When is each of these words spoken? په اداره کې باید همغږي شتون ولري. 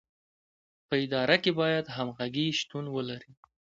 په 0.87 0.95
اداره 1.03 1.35
کې 1.43 1.51
باید 1.59 1.93
همغږي 1.95 2.47
شتون 2.59 2.85
ولري. 2.95 3.31